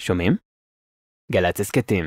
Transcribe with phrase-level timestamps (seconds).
[0.00, 0.36] שומעים?
[1.32, 2.04] גל"צ הסכתים.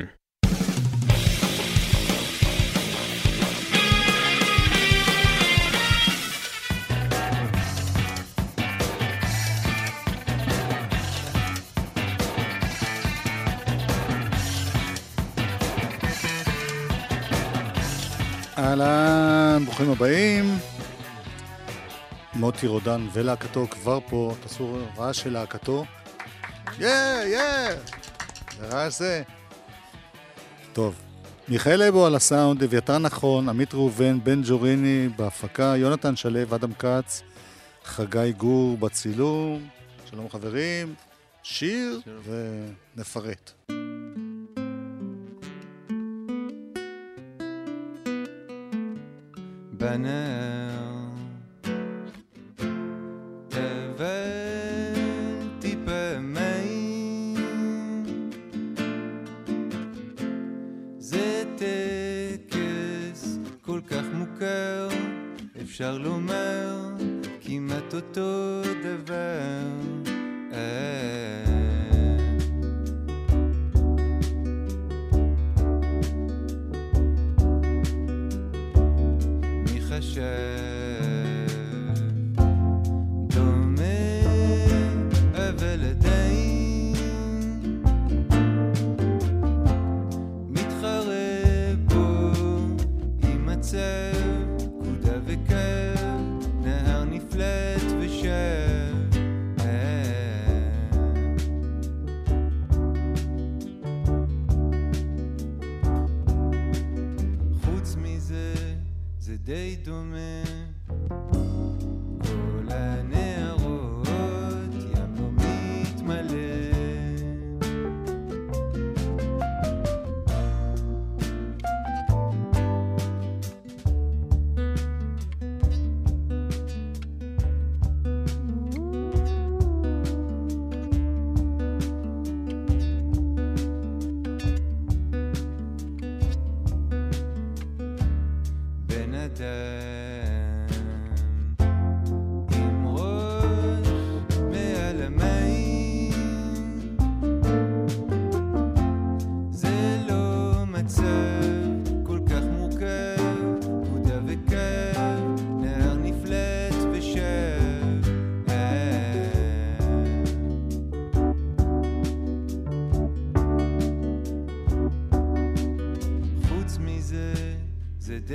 [18.58, 20.44] אהלן, ברוכים הבאים.
[22.34, 25.84] מוטי רודן ולהקתו כבר פה, תעשו רעש של להקתו.
[26.78, 26.88] יא,
[27.24, 27.74] יא!
[28.60, 29.22] רעש זה.
[30.72, 30.94] טוב,
[31.48, 37.22] מיכאל אבו על הסאונד, אביתר נכון, עמית ראובן, בן ג'וריני בהפקה, יונתן שלו, אדם כץ,
[37.84, 39.68] חגי גור בצילום.
[40.10, 40.94] שלום חברים,
[41.42, 42.00] שיר
[42.96, 43.50] ונפרט.
[49.72, 50.55] בנר
[65.76, 66.76] אפשר לומר
[67.40, 69.95] כמעט אותו דבר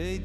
[0.01, 0.19] זה די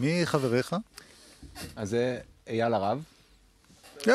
[0.00, 0.76] מי חבריך?
[1.76, 3.02] אז זה אייל הרב,
[4.06, 4.14] יא!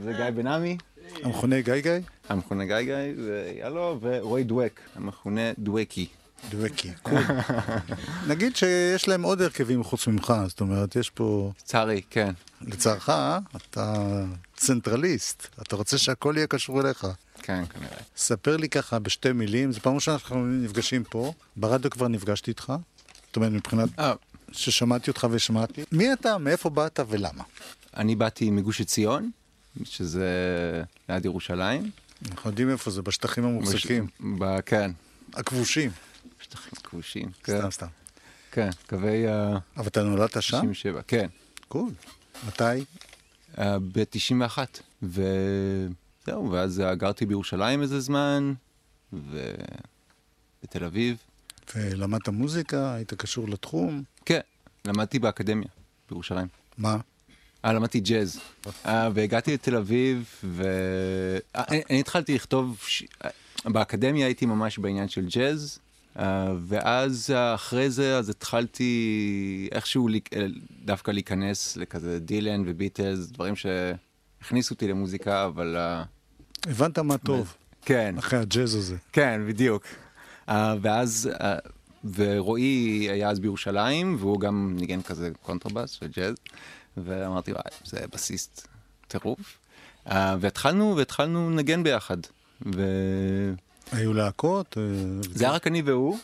[0.00, 0.76] זה גיא בן עמי,
[1.22, 1.92] המכונה גיא גיא?
[2.28, 6.06] המכונה גיא גיא, ויאלו, ורועי דואק, המכונה דואקי.
[6.50, 7.22] דואקי, קול.
[8.28, 12.32] נגיד שיש להם עוד הרכבים חוץ ממך, זאת אומרת, יש פה, צערי, כן.
[12.60, 13.08] לצערך,
[13.56, 14.24] אתה
[14.56, 17.06] צנטרליסט, אתה רוצה שהכל יהיה קשור אליך.
[17.42, 17.96] כן, כנראה.
[18.16, 22.72] ספר לי ככה בשתי מילים, זו פעם ראשונה שאנחנו נפגשים פה, ברדיו כבר נפגשתי איתך,
[23.32, 24.12] זאת אומרת מבחינת אה,
[24.52, 25.82] ששמעתי אותך ושמעתי.
[25.92, 27.44] מי אתה, מאיפה באת ולמה?
[27.96, 29.30] אני באתי מגוש עציון,
[29.84, 30.26] שזה
[31.08, 31.90] ליד ירושלים.
[32.30, 34.06] אנחנו יודעים איפה זה, בשטחים המוחזקים,
[34.38, 34.90] ב- כן,
[35.34, 35.90] הכבושים,
[36.42, 37.28] שטחים כבושים.
[37.44, 37.86] כן, סתם סתם.
[38.52, 40.56] כן, קווי ה- אבל אתה נולדת שם?
[40.56, 41.26] 97, כן.
[41.68, 41.90] קול.
[42.46, 42.84] מתי?
[43.58, 44.58] ב-91,
[45.02, 48.52] וזהו, ואז אה, גרתי בירושלים איזה זמן,
[49.12, 51.16] ובתל אביב.
[51.76, 54.02] ולמדת מוזיקה, היית קשור לתחום?
[54.24, 54.40] כן,
[54.84, 55.68] למדתי באקדמיה
[56.08, 56.46] בירושלים.
[56.78, 56.96] מה?
[57.64, 58.40] אה, למדתי ג'אז.
[58.86, 62.78] אה, והגעתי לתל אביב, ואני אני התחלתי לכתוב.
[63.24, 63.30] אה,
[63.64, 65.78] באקדמיה הייתי ממש בעניין של ג'אז,
[66.18, 70.46] אה, ואז אה, אחרי זה, אז התחלתי איכשהו אה,
[70.84, 75.76] דווקא להיכנס לכזה דילן וביטלס, דברים שהכניסו אותי למוזיקה, אבל...
[75.76, 76.02] אה,
[76.66, 77.54] הבנת מה טוב,
[77.84, 78.96] כן, אחרי הג'אז הזה.
[79.12, 79.84] כן, בדיוק.
[80.52, 81.44] אה, ואז אה,
[82.14, 86.34] ורועי היה אז בירושלים, והוא גם ניגן כזה קונטרבאס של ג'אז,
[86.96, 88.68] ואמרתי, וואי, זה בסיסט
[89.08, 89.58] טירוף.
[90.06, 92.16] אה, והתחלנו, והתחלנו לנגן ביחד.
[92.74, 92.82] ו...
[93.92, 94.78] היו להקות?
[94.78, 94.82] אה,
[95.20, 96.18] זה היה רק אני והוא,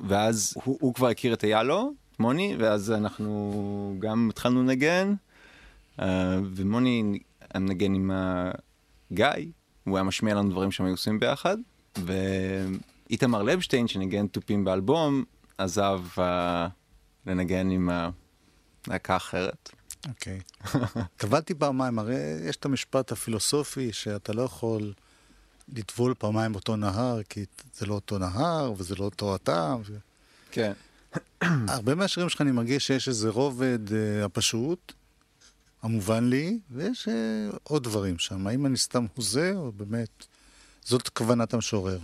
[0.00, 5.14] ואז הוא, הוא כבר הכיר את איילו, מוני, ואז אנחנו גם התחלנו לנגן,
[6.54, 7.18] ומוני
[7.54, 8.10] מנגן עם
[9.12, 9.26] גיא,
[9.84, 11.56] הוא היה משמיע לנו דברים שהם היו עושים ביחד,
[13.08, 15.24] ואיתמר לבשטיין, שניגן תופים באלבום,
[15.58, 16.20] עזב uh,
[17.26, 17.90] לנגן עם
[18.88, 19.70] להקה אחרת.
[20.08, 20.40] אוקיי.
[21.16, 24.92] טבלתי פעמיים, הרי יש את המשפט הפילוסופי שאתה לא יכול
[25.68, 29.80] לטבול פעמיים אותו נהר, כי זה לא אותו נהר וזה לא אותו הטעם.
[29.86, 29.96] ו...
[30.50, 30.72] כן.
[31.68, 34.92] הרבה מהשירים שלך אני מרגיש שיש איזה רובד uh, הפשוט,
[35.82, 38.46] המובן לי, ויש uh, עוד דברים שם.
[38.46, 40.26] האם אני סתם הוזה, או באמת
[40.84, 41.98] זאת כוונת המשורר?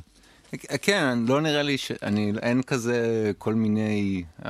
[0.82, 1.93] כן, לא נראה לי ש...
[2.02, 4.25] אני, אין כזה כל מיני...
[4.43, 4.47] Um...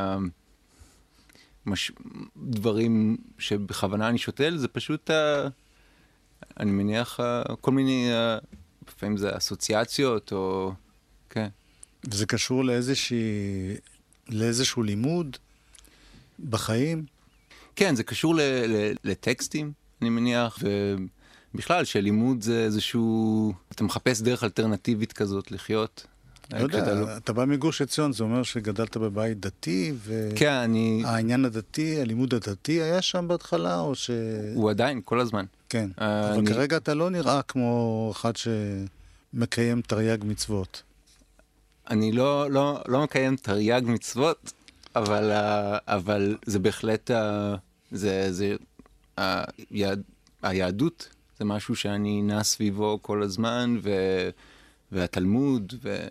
[1.67, 1.93] מש...
[2.37, 5.14] דברים שבכוונה אני שותל, זה פשוט, uh,
[6.61, 8.44] אני מניח, uh, כל מיני, uh,
[8.88, 10.73] לפעמים זה אסוציאציות, או...
[11.31, 11.49] כן.
[12.05, 13.76] וזה קשור לאיזושהי,
[14.29, 15.37] לאיזשהו לימוד
[16.49, 17.05] בחיים?
[17.76, 19.73] כן, זה קשור ל, ל, לטקסטים,
[20.03, 20.58] אני מניח,
[21.55, 23.52] ובכלל, שלימוד זה איזשהו...
[23.73, 26.06] אתה מחפש דרך אלטרנטיבית כזאת לחיות.
[26.52, 27.17] לא יודע, לא...
[27.17, 30.29] אתה בא מגוש עציון, זה אומר שגדלת בבית דתי, ו...
[30.37, 31.02] כן, אני...
[31.44, 34.11] הדתי, הלימוד הדתי היה שם בהתחלה, או ש...
[34.55, 35.44] הוא עדיין, כל הזמן.
[35.69, 36.47] כן, uh, אבל אני...
[36.47, 40.82] כרגע אתה לא נראה כמו אחד שמקיים תרי"ג מצוות.
[41.91, 44.53] אני לא, לא, לא מקיים תרי"ג מצוות,
[44.96, 47.14] אבל, uh, אבל זה בהחלט, uh,
[47.93, 48.56] זה, זה,
[49.19, 49.23] uh,
[50.43, 51.08] היהדות
[51.40, 53.90] זה משהו שאני נע סביבו כל הזמן, ו...
[54.92, 56.06] והתלמוד, ו...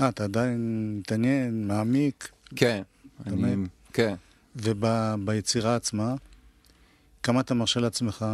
[0.00, 2.28] אה, אתה עדיין מתעניין, מעמיק.
[2.56, 2.82] כן,
[3.26, 3.56] אני...
[3.92, 4.14] כן.
[4.56, 6.14] וביצירה עצמה,
[7.22, 8.26] כמה אתה מרשה לעצמך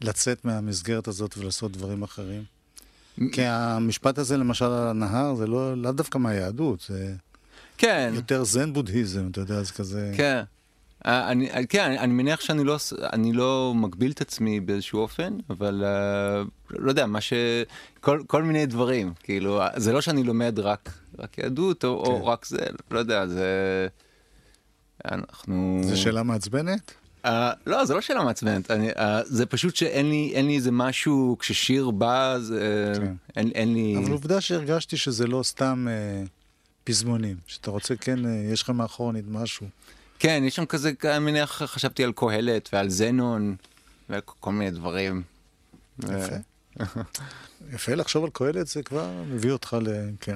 [0.00, 2.42] לצאת מהמסגרת הזאת ולעשות דברים אחרים?
[3.32, 7.14] כי המשפט הזה, למשל, על הנהר, זה לא, לא דווקא מהיהדות, זה...
[7.78, 8.12] כן.
[8.14, 10.12] יותר זן בודהיזם, אתה יודע, זה כזה...
[10.16, 10.42] כן.
[11.06, 12.76] אה, אני, אה, כן, אני, אני מניח שאני לא,
[13.12, 17.32] אני לא מגביל את עצמי באיזשהו אופן, אבל uh, לא יודע, מה ש...
[18.00, 22.10] כל, כל מיני דברים, כאילו, זה לא שאני לומד רק, רק יהדות או, כן.
[22.10, 23.48] או רק זה, לא יודע, זה...
[25.04, 25.80] אנחנו...
[25.82, 26.94] זה שאלה מעצבנת?
[27.26, 27.28] Uh,
[27.66, 31.36] לא, זה לא שאלה מעצבנת, אני, uh, זה פשוט שאין לי, אין לי איזה משהו,
[31.40, 33.14] כששיר בא, זה, כן.
[33.36, 33.96] אין, אין לי...
[33.98, 36.28] אבל עובדה שהרגשתי שזה לא סתם uh,
[36.84, 39.66] פזמונים, שאתה רוצה, כן, uh, יש לך מאחורנית משהו.
[40.18, 43.56] כן, יש שם כזה, אני מניח, חשבתי על קהלת ועל זנון
[44.08, 45.22] ועל כל מיני דברים.
[46.02, 46.36] יפה.
[47.74, 49.88] יפה לחשוב על קהלת, זה כבר מביא אותך ל...
[50.20, 50.34] כן.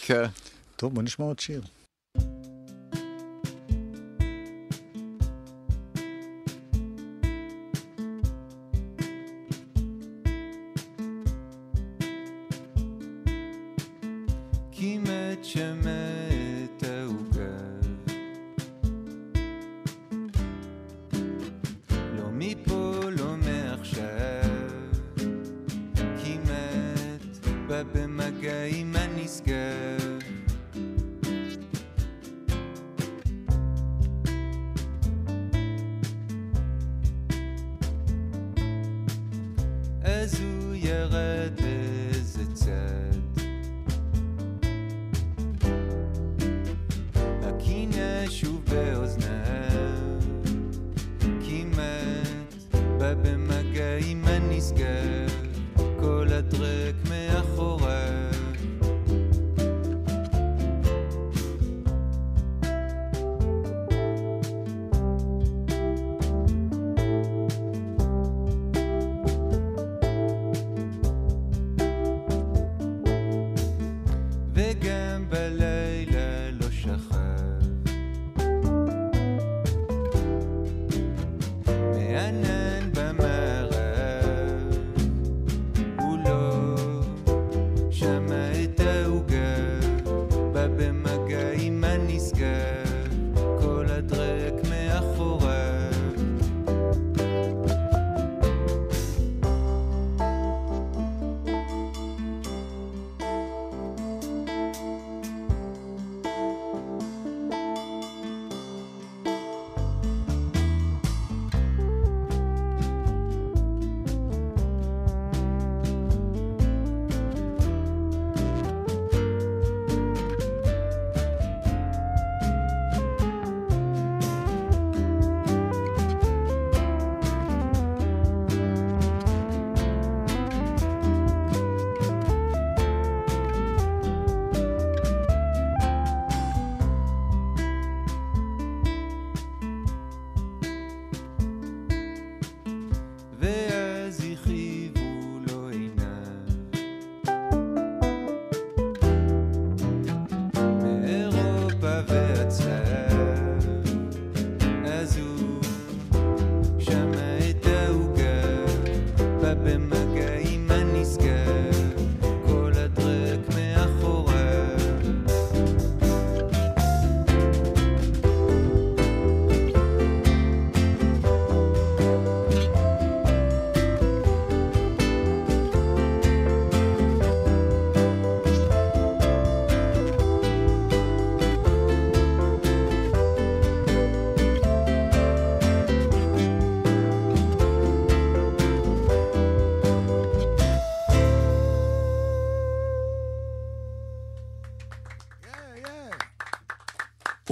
[0.00, 0.24] כן.
[0.76, 1.62] טוב, בוא נשמע עוד שיר.
[14.72, 16.33] כי מת שמת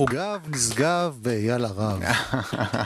[0.02, 2.00] עוגב, נשגב ואייל הרב.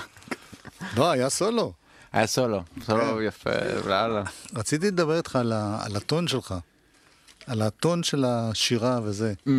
[0.97, 1.73] לא, היה סולו.
[2.13, 3.51] היה סולו, סולו יפה,
[3.87, 4.23] לאללה.
[4.55, 6.55] רציתי לדבר איתך על הטון שלך,
[7.47, 9.35] על הטון של השירה וזה.
[9.47, 9.51] Mm,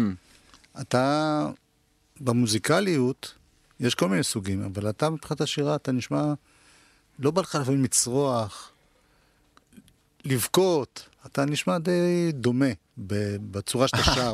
[0.81, 1.47] אתה,
[2.19, 3.33] במוזיקליות,
[3.79, 6.33] יש כל מיני סוגים, אבל אתה מבחינת השירה, אתה נשמע,
[7.19, 8.71] לא בא לך לפעמים לצרוח,
[10.25, 12.65] לבכות, אתה נשמע די דומה
[13.51, 14.33] בצורה שאתה שר.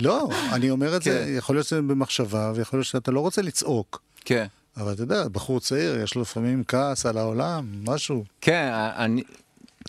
[0.00, 1.34] לא, אני אומר את זה, כן.
[1.38, 4.02] יכול להיות שזה במחשבה, ויכול להיות שאתה לא רוצה לצעוק.
[4.24, 4.46] כן.
[4.76, 8.24] אבל אתה יודע, בחור צעיר, יש לו לפעמים כעס על העולם, משהו.
[8.40, 9.22] כן, אני,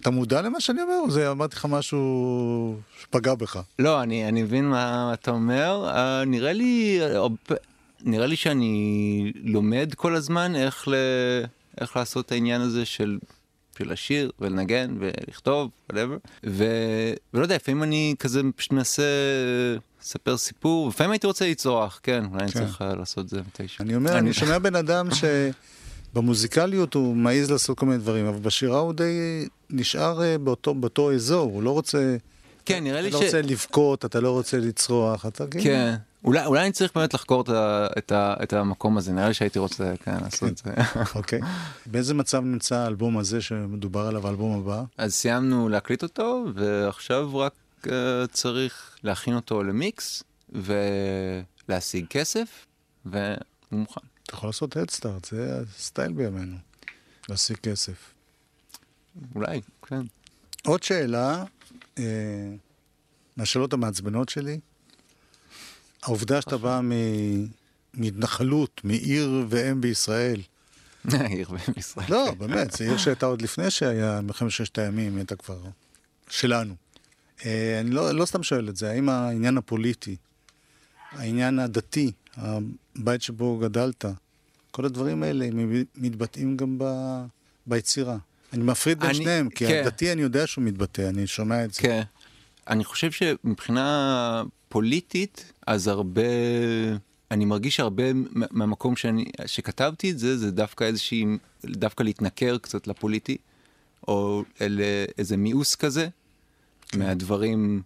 [0.01, 0.99] אתה מודע למה שאני אומר?
[1.05, 3.59] או זה אמרתי לך משהו שפגע בך?
[3.79, 5.91] לא, אני, אני מבין מה אתה אומר.
[5.93, 6.99] Uh, נראה לי,
[8.01, 10.93] נראה לי שאני לומד כל הזמן איך, ל,
[11.81, 13.17] איך לעשות את העניין הזה של,
[13.77, 16.29] של לשיר ולנגן ולכתוב, whatever.
[16.47, 16.65] ו,
[17.33, 19.03] ולא יודע, לפעמים אני כזה פשוט מנסה
[20.01, 22.59] לספר סיפור, לפעמים הייתי רוצה לצרוח, כן, אולי אני כן.
[22.59, 23.83] צריך uh, לעשות את זה מתישהו.
[23.83, 25.07] אני אומר, אני שומע בן אדם
[26.13, 31.13] שבמוזיקליות הוא מעז לעשות כל מיני דברים, אבל בשירה הוא די נשאר אה, באותו, באותו
[31.13, 32.17] אזור, הוא לא רוצה...
[32.65, 33.21] כן, נראה לי אתה ש...
[33.21, 35.63] לא רוצה לבכות, אתה לא רוצה לצרוח, אתה כאילו...
[35.63, 35.95] כן.
[36.25, 39.33] אולי, אולי אני צריך באמת לחקור את, ה, את, ה, את המקום הזה, נראה לי
[39.33, 40.73] שהייתי רוצה כן, לעשות את זה.
[41.15, 41.39] אוקיי.
[41.85, 44.83] באיזה מצב נמצא האלבום הזה שמדובר עליו, האלבום הבא?
[44.97, 47.53] אז סיימנו להקליט אותו, ועכשיו רק
[47.83, 47.87] uh,
[48.31, 52.65] צריך להכין אותו למיקס, ולהשיג כסף,
[53.05, 53.21] והוא
[53.71, 54.01] מוכן.
[54.23, 56.57] אתה יכול לעשות הדסטארט, זה הסטייל בימינו.
[57.29, 58.13] להשיג כסף.
[59.35, 60.01] אולי, כן.
[60.65, 61.43] עוד שאלה,
[61.97, 62.03] אה,
[63.37, 64.59] מהשאלות המעצבנות שלי,
[66.05, 66.81] העובדה שאתה בא
[67.93, 70.41] מהתנחלות, מעיר ואם בישראל,
[71.29, 72.05] עיר בישראל.
[72.09, 75.59] לא, באמת, זו עיר שהייתה עוד לפני שהיה מלחמת ששת הימים, הייתה כבר
[76.29, 76.75] שלנו.
[77.45, 80.15] אה, אני לא, לא סתם שואל את זה, האם העניין הפוליטי,
[81.11, 84.05] העניין הדתי, הבית שבו גדלת,
[84.71, 85.49] כל הדברים האלה
[85.95, 86.85] מתבטאים גם ב,
[87.67, 88.17] ביצירה.
[88.53, 89.81] אני מפריד בין אני- שניהם, כי כן.
[89.85, 91.81] הדתי אני יודע שהוא מתבטא, אני שומע את זה.
[91.81, 92.01] כן.
[92.67, 94.43] אני חושב שמבחינה
[94.79, 96.21] פוליטית, אז הרבה...
[97.31, 101.25] אני מרגיש שהרבה מה- מהמקום שאני, שכתבתי את זה, זה דווקא איזושהי,
[101.65, 103.37] דווקא להתנכר קצת לפוליטי,
[104.07, 104.79] או אל
[105.17, 106.07] איזה מיאוס כזה,
[106.95, 107.81] מהדברים,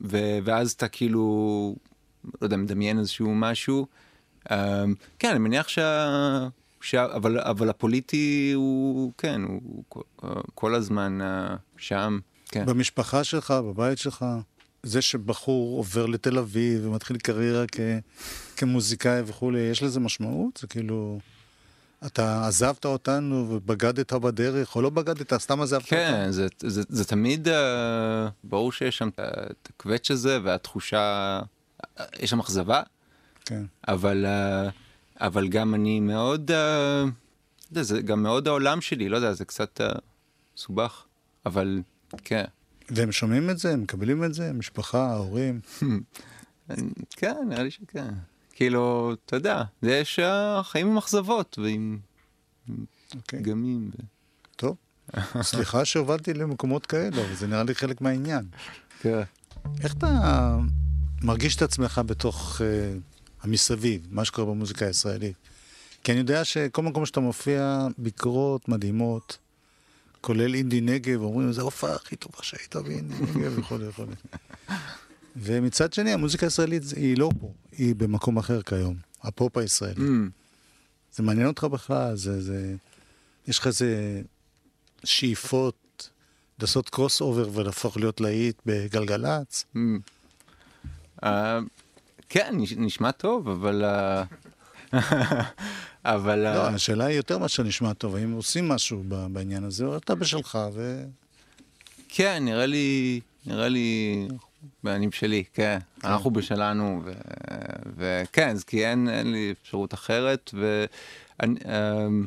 [0.00, 1.74] ו, ואז אתה כאילו,
[2.24, 3.86] לא יודע, מדמיין איזשהו משהו.
[4.48, 4.52] Um,
[5.18, 6.48] כן, אני מניח שה...
[6.80, 6.94] ש...
[6.94, 10.00] אבל, אבל הפוליטי הוא, כן, הוא כל-
[10.54, 12.66] כל הזמן uh, שם, כן.
[12.66, 14.24] במשפחה שלך, בבית שלך,
[14.82, 17.80] זה שבחור עובר לתל אביב ומתחיל קריירה כ...
[18.56, 20.56] כמוזיקאי וכולי, יש לזה משמעות?
[20.56, 21.18] זה כאילו...
[22.06, 25.98] אתה עזבת אותנו ובגדת בדרך, או לא בגדת, סתם עזבת אותנו?
[25.98, 27.50] כן, זה, זה, זה תמיד, uh,
[28.44, 30.98] ברור שיש שם את הקווץ' הזה והתחושה,
[32.00, 32.82] אה, יש שם אכזבה,
[33.44, 33.64] כן.
[33.88, 34.70] אבל, uh,
[35.20, 39.98] אבל גם אני מאוד, uh, זה גם מאוד העולם שלי, לא יודע, זה קצת uh,
[40.56, 41.04] מסובך,
[41.46, 41.82] אבל
[42.24, 42.44] כן,
[42.90, 45.60] והם שומעים את זה, הם מקבלים את זה, המשפחה, ההורים.
[47.10, 48.14] כן, נראה לי שכן.
[48.52, 51.98] כאילו, אתה יודע, יש uh, חיים עם אכזבות ועם
[53.16, 53.90] אוקיי, פגמים.
[53.94, 54.02] ו...
[54.56, 54.76] טוב.
[55.42, 58.44] סליחה שהובלתי למקומות כאלה, אבל זה נראה לי חלק מהעניין.
[59.00, 59.22] כן.
[59.80, 60.56] איך אתה
[61.22, 65.36] מרגיש את עצמך בתוך uh, המסביב, מה שקורה במוזיקה הישראלית?
[66.04, 69.38] כי אני יודע שכל מקום שאתה מופיע, ביקורות מדהימות,
[70.22, 74.12] כולל אינדי נגב, אומרים, זו ההופעה הכי טובה שהייתה באינדי נגב, וכולי וכולי.
[75.36, 79.94] ומצד שני, המוזיקה הישראלית היא לא פה, היא במקום אחר כיום, הפופ הישראלי.
[79.94, 80.30] אמ,
[81.12, 82.16] זה מעניין אותך בכלל?
[82.16, 82.74] זה, זה...
[83.48, 84.22] יש לך איזה
[85.04, 86.10] שאיפות
[86.60, 89.64] לעשות crossover ולהפוך להיות להיט בגלגלצ?
[89.74, 89.78] אמ.
[91.22, 91.26] Uh,
[92.28, 93.84] כן, נש- נשמע טוב, אבל...
[93.84, 94.96] Uh,
[96.04, 96.38] אבל...
[96.38, 100.14] לא, uh, השאלה היא יותר מאשר נשמע טוב, האם עושים משהו בעניין הזה, או אתה
[100.14, 101.04] בשלך, ו...
[102.08, 104.28] כן, נראה לי, נראה לי,
[104.84, 105.78] בעניינים שלי, כן.
[106.04, 107.12] אנחנו בשלנו, ו-
[107.96, 112.24] וכן, אז כי אין, אין לי אפשרות אחרת, ואני, אמ,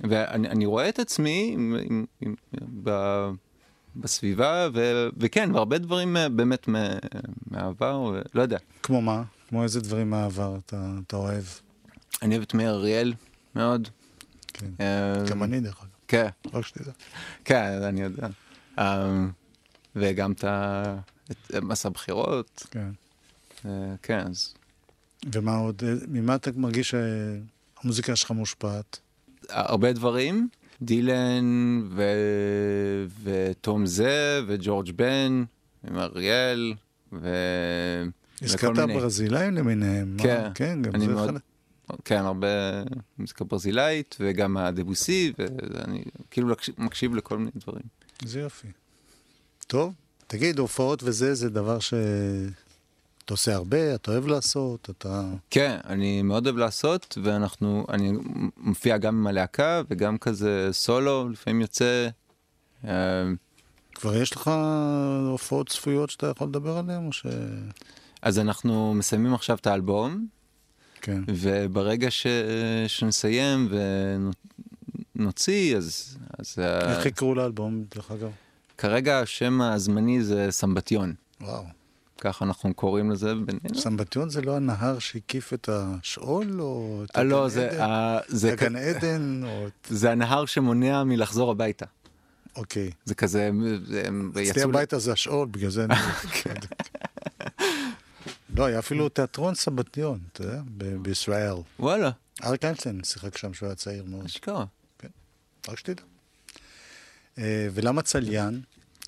[0.00, 2.34] ואני אני רואה את עצמי עם, עם, עם,
[2.84, 2.90] ב,
[3.96, 6.88] בסביבה, ו, וכן, והרבה דברים אה, באמת מה-
[7.50, 8.00] מהעבר,
[8.34, 8.58] ולא יודע.
[8.82, 9.22] כמו מה?
[9.48, 11.44] כמו איזה דברים מהעבר אתה, אתה אוהב?
[12.22, 13.14] אני אוהב את מאיר אריאל
[13.54, 13.88] מאוד.
[14.52, 14.66] כן.
[14.80, 16.28] אמ, גם אני, דרך אגב, כן.
[16.52, 16.92] רק שתדע.
[17.44, 18.28] כן, אני יודע.
[18.78, 18.80] Um,
[19.96, 20.96] וגם את ה-
[21.30, 22.88] את מסע בחירות, כן.
[23.62, 23.66] uh,
[24.02, 24.54] כן, אז
[25.34, 26.94] ומה עוד, אה, ממה אתה מרגיש
[27.80, 28.98] שהמוזיקה שלך מושפעת?
[29.48, 30.48] הרבה דברים,
[30.82, 31.44] דילן
[31.90, 32.02] ו...
[33.22, 35.44] ותום זה וג'ורג' בן,
[35.88, 36.74] עם אריאל,
[37.12, 37.28] ו...
[38.42, 38.76] הזכרת.
[38.76, 40.16] ברזילאים למיניהם.
[40.22, 41.38] כן, כן, גם אני זה מאוד- אחד...
[42.04, 42.46] כן, הרבה
[43.18, 47.82] מוזיקה ברזילאית, וגם הדבוסי, ואני כאילו מקשיב- מקשיב לכל מיני דברים.
[48.24, 48.68] זה יופי.
[49.66, 49.92] טוב,
[50.26, 51.94] תגיד, הופעות וזה, זה דבר ש...
[53.24, 55.22] אתה עושה הרבה, אתה אוהב לעשות, אתה...
[55.50, 58.12] כן, אני מאוד אוהב לעשות, ואנחנו, אני
[58.56, 62.08] מופיע גם עם הלהקה, וגם כזה סולו, לפעמים יוצא.
[62.84, 62.90] אה,
[63.94, 64.50] כבר יש לך
[65.30, 67.26] הופעות צפויות שאתה יכול לדבר עליהן, או ש...
[68.22, 70.26] אז אנחנו מסיימים עכשיו את האלבום,
[71.02, 71.22] כן.
[71.28, 72.26] וברגע ש...
[72.86, 73.68] שנסיים
[75.16, 78.30] ונוציא, אז, אז איך יקראו לאלבום, דרך אגב?
[78.78, 81.14] כרגע השם הזמני זה סמבטיון.
[81.40, 81.64] וואו.
[82.18, 83.74] ככה אנחנו קוראים לזה בינינו.
[83.74, 87.80] סמבטיון זה לא הנהר שהקיף את השאול, או את אה, לא, הגן זה, עדן?
[87.80, 89.66] אה, זה, את הגן עדן, או.
[90.00, 91.86] זה הנהר שמונע מלחזור הביתה.
[92.56, 92.90] אוקיי.
[93.04, 93.46] זה כזה,
[94.06, 94.68] הם אצלי יצאו...
[94.68, 95.94] הביתה זה השאול, בגלל זה אני...
[98.54, 98.58] כן.
[98.60, 100.60] לא, היה אפילו תיאטרון סבתיון, אתה יודע,
[101.02, 101.54] בישראל.
[101.78, 102.10] וואלה,
[102.44, 104.64] אריק איינשטיין שיחק שם כשהוא היה צעיר מאוד, אשכרה.
[105.68, 106.02] רק שתדע.
[107.38, 108.60] אה, ולמה צליין?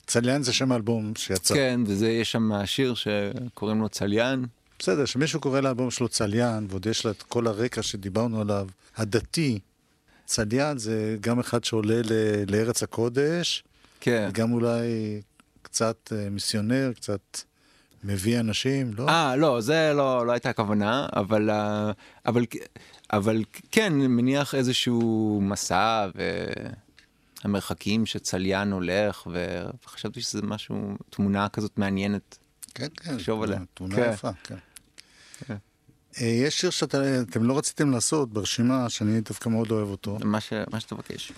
[0.07, 1.54] צליין זה שם האלבום שיצא.
[1.54, 4.46] כן, וזה, יש שם שיר שקוראים לו צליין.
[4.78, 9.59] בסדר, כשמישהו קורא לאלבום שלו צליין, ועוד יש לה את כל הרקע שדיברנו עליו, הדתי,
[10.26, 13.64] צליין זה גם אחד שעולה ל- לארץ הקודש,
[14.00, 14.28] כן.
[14.30, 15.20] וגם אולי
[15.62, 17.20] קצת אה, מיסיונר, קצת
[18.05, 19.09] מביא אנשים, לא?
[19.09, 21.93] אה, לא, זה לא, לא הייתה הכוונה, אבל, אה,
[22.27, 22.45] אבל,
[23.12, 26.07] אבל כן, מניח איזשהו מסע
[27.45, 29.27] והמרחקים שצליין הולך,
[29.85, 32.38] וחשבתי שזה משהו, תמונה כזאת מעניינת.
[32.75, 33.14] כן, כן.
[33.14, 33.61] לחשוב עליה.
[33.75, 34.11] תמונה כן.
[34.12, 34.57] יפה, כן.
[35.47, 35.57] כן.
[36.21, 40.53] אה, יש שיר שאתם לא רציתם לעשות ברשימה, שאני דווקא מאוד אוהב אותו, מה, ש,
[40.71, 41.33] מה שתבקש.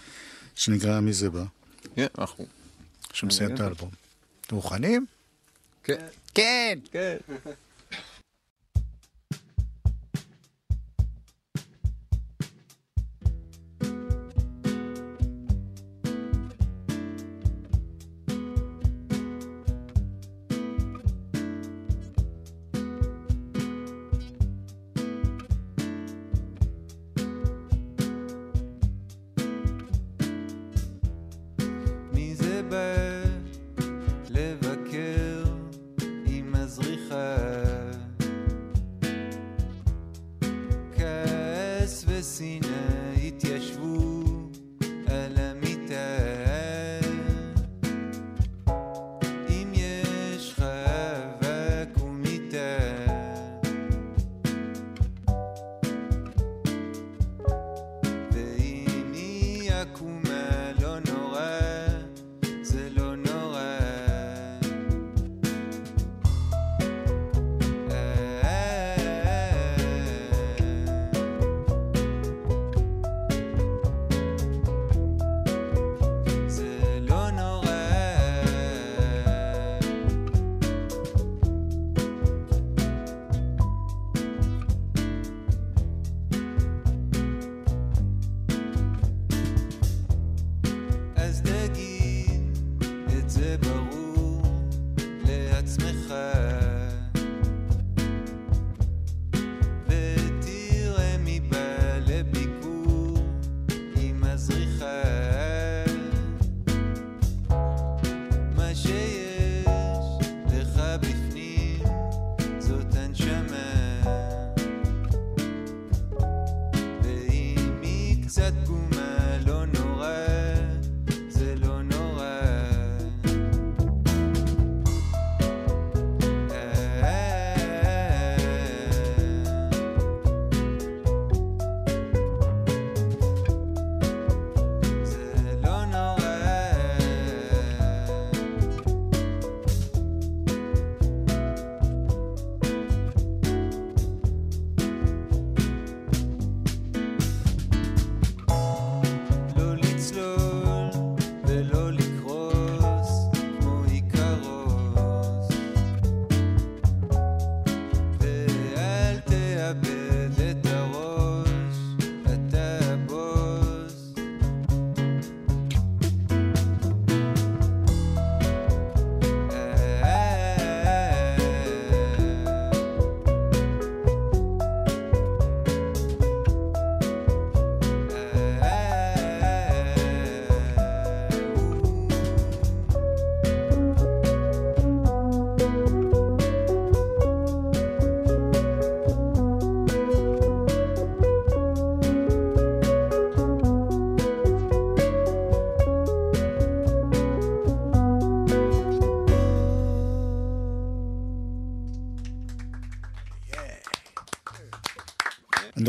[0.54, 1.44] שנקרא מי זה בא,
[1.94, 2.46] כן, אנחנו.
[3.12, 3.60] שמסיים את.
[3.60, 3.90] האלבום.
[4.46, 5.06] אתם מוכנים?
[5.86, 6.06] כן.
[6.34, 6.78] כן.
[6.92, 7.16] כן.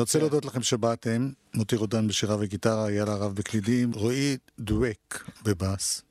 [0.07, 6.01] רוצה להודות לכם שבאתם, מוטי רודן בשירה וגיטרה, אייל הרב בקלידים, רועי דואק בבאס,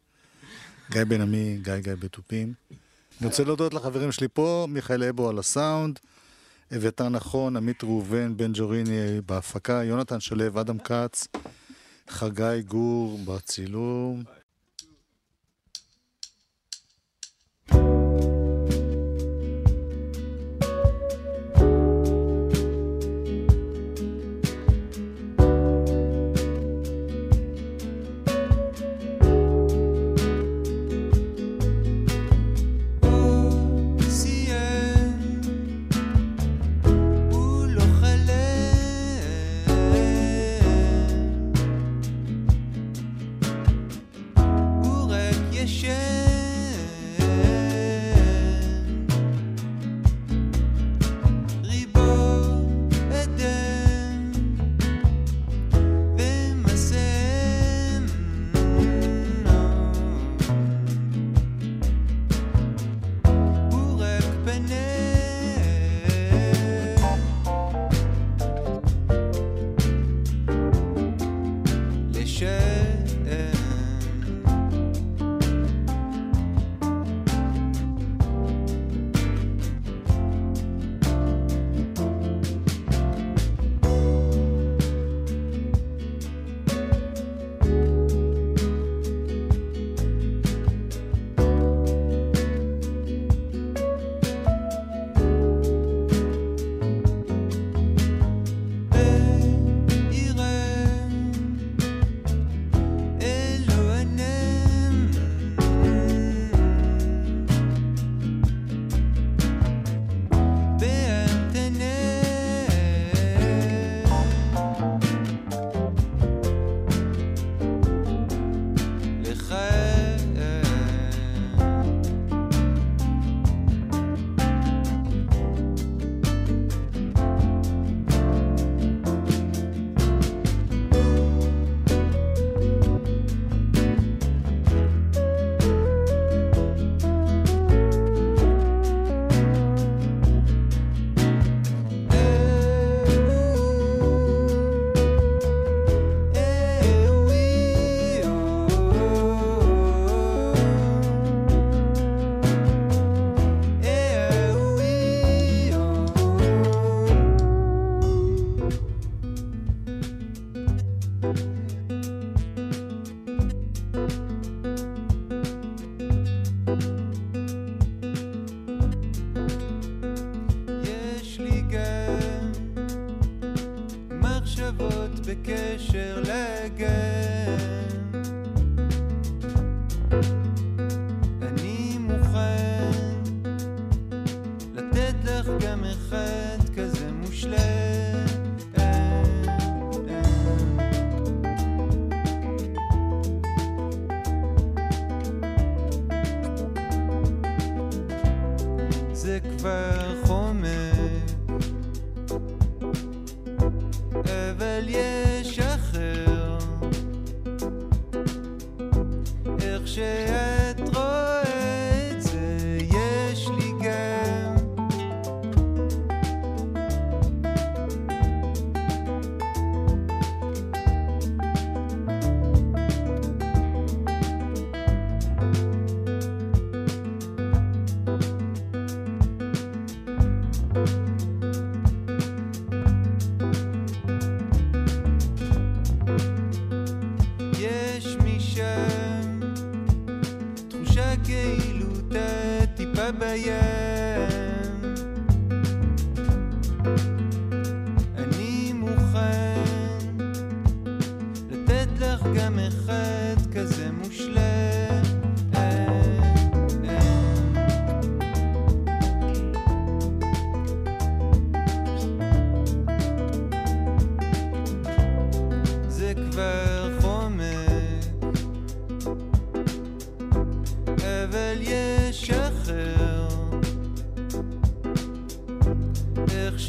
[0.90, 2.54] גיא בן עמי, גיא גיא בתופים.
[3.20, 5.98] אני רוצה להודות לחברים שלי פה, מיכאל אבו על הסאונד,
[6.76, 11.26] אביתר נכון, עמית ראובן, בן ג'וריני בהפקה, יונתן שלו, אדם כץ,
[12.08, 14.22] חגי גור בצילום.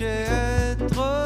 [0.01, 1.16] איך שאת רואה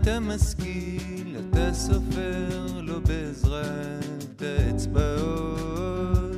[0.00, 6.36] אתה משכיל, אתה סופר, לא בעזרת האצבעות.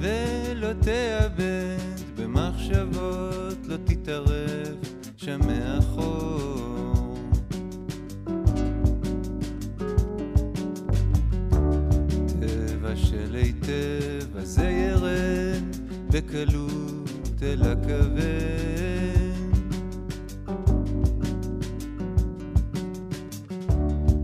[0.00, 1.78] ולא תאבד
[2.16, 4.76] במחשבות, לא תתערב
[5.16, 7.18] שם מאחור.
[12.40, 15.76] טבע של היטב, אז זה ירד
[16.10, 16.97] בקלות.
[17.42, 18.18] מתחת הכבד.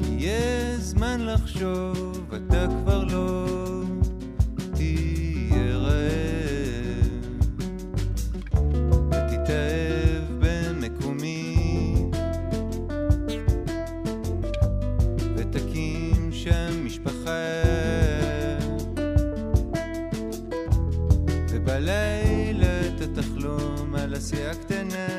[0.02, 1.93] יהיה זמן לחשוב
[24.14, 25.13] la siak tenen